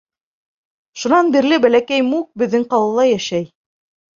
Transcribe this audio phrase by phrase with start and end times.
[1.03, 3.51] Шунан бирле бәләкәй Мук беҙҙең ҡалала йәшәй.